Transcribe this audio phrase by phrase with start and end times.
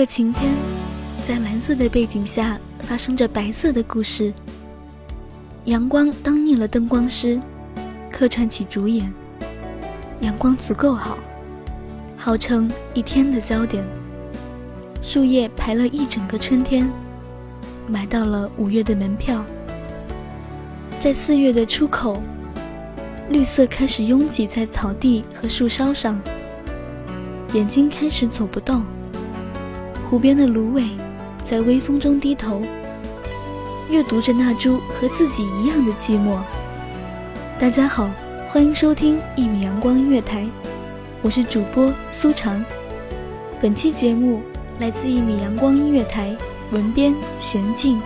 [0.00, 0.50] 个晴天，
[1.28, 4.32] 在蓝色的背景下发生着白色的故事。
[5.66, 7.38] 阳光当腻了灯光师，
[8.10, 9.12] 客串起主演。
[10.22, 11.18] 阳光足够好，
[12.16, 13.86] 号称一天的焦点。
[15.02, 16.90] 树叶排了一整个春天，
[17.86, 19.44] 买到了五月的门票。
[20.98, 22.22] 在四月的出口，
[23.28, 26.18] 绿色开始拥挤在草地和树梢上，
[27.52, 28.82] 眼睛开始走不动。
[30.10, 30.88] 湖边的芦苇，
[31.44, 32.62] 在微风中低头，
[33.88, 36.36] 阅读着那株和自己一样的寂寞。
[37.60, 38.10] 大家好，
[38.48, 40.44] 欢迎收听一米阳光音乐台，
[41.22, 42.64] 我是主播苏长。
[43.62, 44.42] 本期节目
[44.80, 46.36] 来自一米阳光音乐台，
[46.72, 48.00] 文编娴静。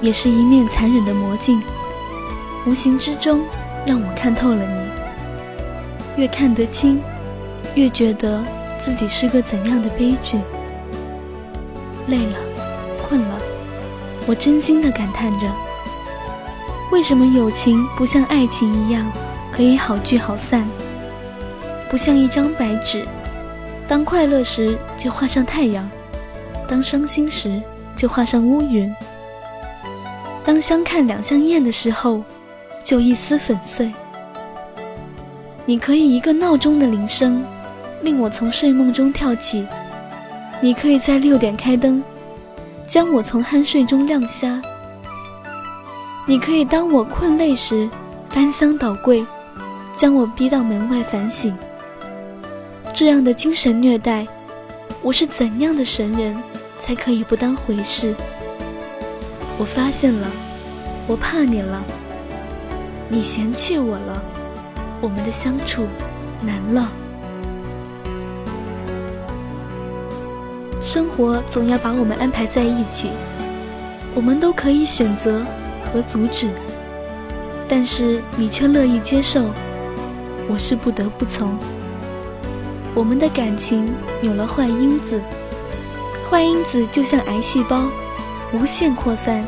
[0.00, 1.62] 也是一面残忍的魔镜，
[2.66, 3.40] 无形之中
[3.86, 6.22] 让我看透了你。
[6.22, 7.00] 越看得清，
[7.74, 8.42] 越觉得
[8.78, 10.38] 自己是个怎样的悲剧。
[12.08, 12.36] 累了，
[13.06, 13.38] 困了，
[14.26, 15.46] 我真心的感叹着：
[16.90, 19.10] 为什么友情不像爱情一样，
[19.52, 20.66] 可以好聚好散？
[21.88, 23.06] 不像一张白纸，
[23.86, 25.88] 当快乐时就画上太阳，
[26.66, 27.62] 当伤心时
[27.94, 28.94] 就画上乌云。
[30.44, 32.22] 当相看两相厌的时候，
[32.84, 33.92] 就一丝粉碎。
[35.64, 37.44] 你可以一个闹钟的铃声，
[38.02, 39.64] 令我从睡梦中跳起；
[40.60, 42.02] 你可以在六点开灯，
[42.86, 44.60] 将我从酣睡中亮瞎；
[46.26, 47.88] 你可以当我困累时
[48.28, 49.24] 翻箱倒柜，
[49.96, 51.56] 将我逼到门外反省。
[52.92, 54.26] 这样的精神虐待，
[55.00, 56.36] 我是怎样的神人
[56.80, 58.12] 才可以不当回事？
[59.58, 60.26] 我发现了，
[61.06, 61.82] 我怕你了，
[63.08, 64.22] 你嫌弃我了，
[65.00, 65.86] 我们的相处
[66.40, 66.90] 难了。
[70.80, 73.10] 生活总要把我们安排在一起，
[74.14, 75.44] 我们都可以选择
[75.92, 76.50] 和阻止，
[77.68, 79.44] 但是你却乐意接受，
[80.48, 81.56] 我是不得不从。
[82.94, 83.92] 我们的感情
[84.22, 85.20] 有了坏因子，
[86.28, 87.88] 坏因子就像癌细胞。
[88.52, 89.42] 无限扩散，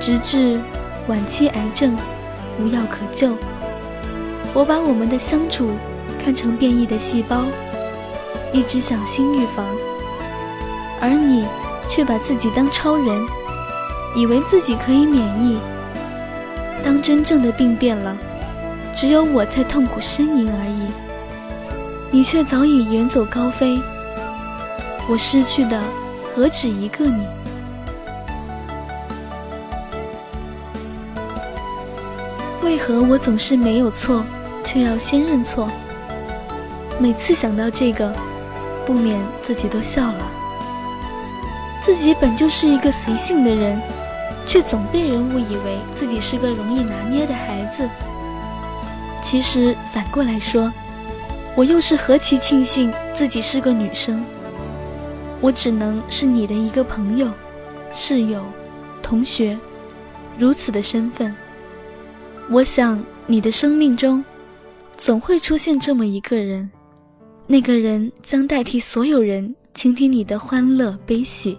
[0.00, 0.60] 直至
[1.08, 1.96] 晚期癌症
[2.60, 3.34] 无药可救。
[4.52, 5.70] 我把我们的相处
[6.22, 7.44] 看成变异的细胞，
[8.52, 9.64] 一直小心预防，
[11.00, 11.46] 而你
[11.88, 13.20] 却把自己当超人，
[14.14, 15.58] 以为自己可以免疫。
[16.84, 18.16] 当真正的病变了，
[18.94, 20.90] 只有我在痛苦呻吟而已。
[22.10, 23.80] 你却早已远走高飞，
[25.08, 25.80] 我失去的
[26.34, 27.24] 何止一个你？
[32.70, 34.24] 为何我总是没有错，
[34.64, 35.68] 却要先认错？
[37.00, 38.14] 每次想到这个，
[38.86, 40.30] 不免自己都笑了。
[41.82, 43.82] 自己本就是一个随性的人，
[44.46, 47.90] 却总被人误以为自己是个容易拿捏的孩子。
[49.20, 50.72] 其实反过来说，
[51.56, 54.24] 我又是何其庆幸自己是个女生。
[55.40, 57.28] 我只能是你的一个朋友、
[57.90, 58.44] 室友、
[59.02, 59.58] 同学，
[60.38, 61.34] 如此的身份。
[62.50, 64.24] 我想你的生命中，
[64.96, 66.68] 总会出现这么一个人，
[67.46, 71.56] 那个人将代替所有人倾听你的欢乐悲喜。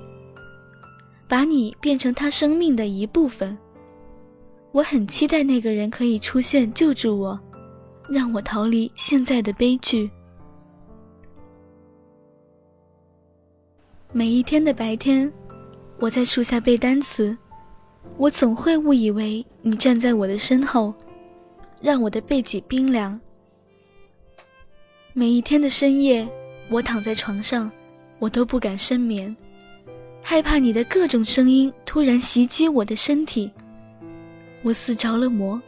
[1.29, 3.57] 把你变成他生命的一部分。
[4.73, 7.39] 我很期待那个人可以出现救助我，
[8.09, 10.11] 让我逃离现在的悲剧。
[14.11, 15.31] 每一天的白天，
[15.99, 17.37] 我在树下背单词，
[18.17, 20.93] 我总会误以为你站在我的身后，
[21.81, 23.19] 让我的背脊冰凉。
[25.13, 26.27] 每一天的深夜，
[26.69, 27.69] 我躺在床上，
[28.19, 29.35] 我都不敢深眠。
[30.21, 33.51] 害怕你的各种声音突然袭击我的身体，
[34.61, 35.59] 我似着了魔。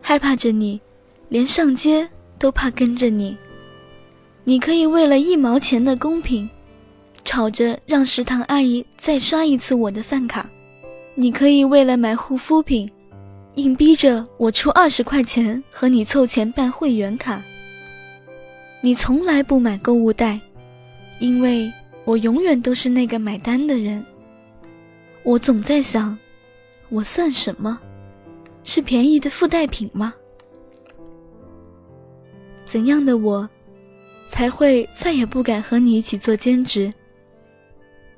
[0.00, 0.80] 害怕着你，
[1.28, 2.08] 连上街
[2.38, 3.36] 都怕跟着你。
[4.44, 6.48] 你可以为了一毛钱的公平，
[7.30, 10.44] 吵着让食堂阿姨再刷一次我的饭卡；
[11.14, 12.90] 你可以为了买护肤品，
[13.54, 17.40] 硬逼着我出二十块钱和你凑钱办会员卡。
[18.80, 20.40] 你从来不买购物袋。
[21.20, 21.70] 因为
[22.04, 24.04] 我永远都是那个买单的人。
[25.22, 26.18] 我总在想，
[26.88, 27.78] 我算什么？
[28.64, 30.12] 是便宜的附带品吗？
[32.66, 33.48] 怎样的我，
[34.28, 36.92] 才会再也不敢和你一起做兼职？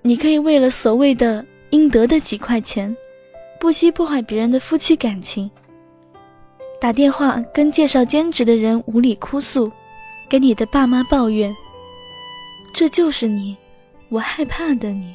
[0.05, 2.95] 你可以为了所谓的应得的几块钱，
[3.61, 5.49] 不惜破坏别人的夫妻感情，
[6.81, 9.71] 打电话跟介绍兼职的人无理哭诉，
[10.29, 11.55] 给你的爸妈抱怨。
[12.75, 13.57] 这就是你，
[14.09, 15.15] 我害怕的你。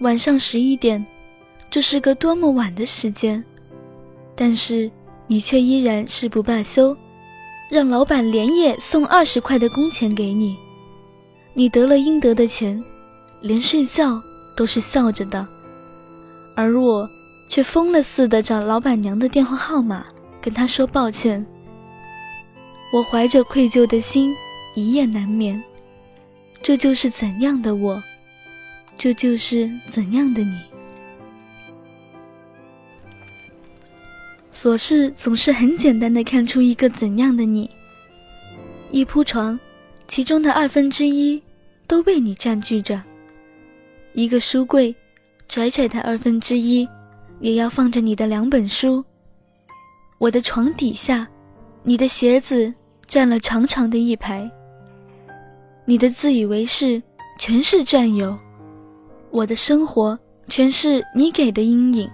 [0.00, 1.04] 晚上十一点，
[1.68, 3.44] 这是个多么晚的时间，
[4.34, 4.90] 但是
[5.26, 6.96] 你却依然誓不罢休，
[7.70, 10.56] 让老板连夜送二十块的工钱给你。
[11.58, 12.80] 你得了应得的钱，
[13.40, 14.22] 连睡觉
[14.56, 15.44] 都是笑着的，
[16.54, 17.10] 而我
[17.48, 20.04] 却疯了似的找老板娘的电话号码，
[20.40, 21.44] 跟她说抱歉。
[22.92, 24.32] 我怀着愧疚的心。
[24.76, 25.60] 一夜难眠，
[26.62, 28.00] 这就是怎样的我，
[28.96, 30.56] 这就是怎样的你。
[34.54, 37.68] 琐事总是很简单的看出一个怎样的你。
[38.92, 39.58] 一铺床，
[40.06, 41.42] 其中的二分之一
[41.88, 43.00] 都被你占据着；
[44.12, 44.94] 一个书柜，
[45.48, 46.86] 窄窄的二分之一
[47.40, 49.02] 也要放着你的两本书。
[50.18, 51.26] 我的床底下，
[51.82, 52.72] 你的鞋子
[53.06, 54.48] 占了长长的一排。
[55.86, 57.02] 你的自以为是，
[57.38, 58.36] 全是占有；
[59.30, 62.10] 我的生活，全是你给的阴影。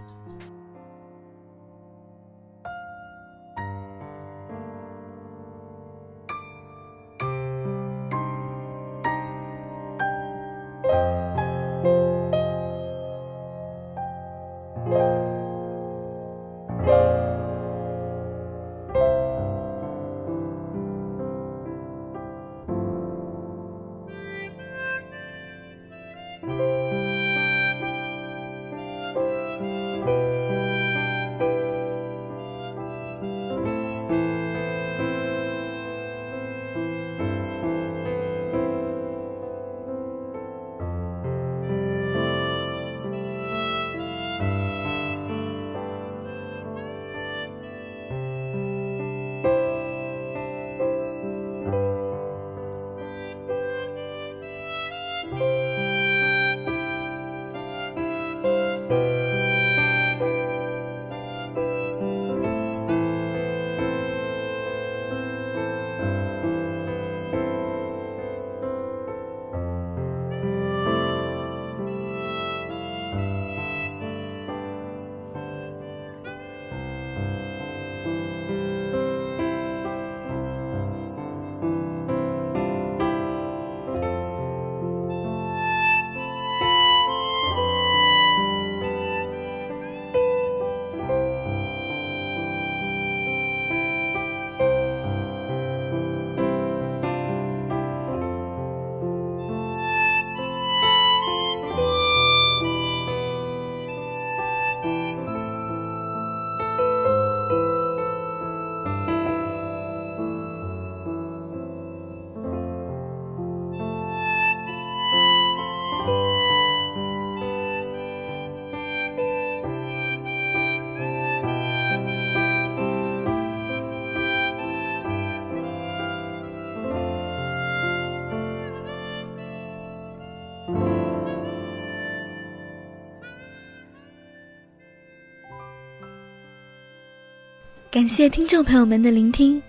[137.94, 139.62] 感谢听众朋友们的聆听，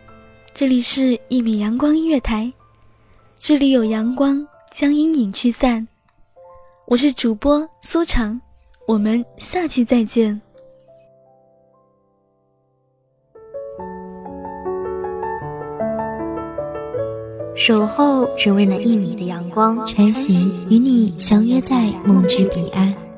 [0.51, 2.51] 这里是一米阳光音乐台，
[3.37, 5.87] 这里有阳光将阴影驱散。
[6.87, 8.41] 我是主播苏长，
[8.87, 10.41] 我们下期再见。
[17.55, 23.04] 守候只为那一米的阳光，穿行与你相约在梦之彼岸。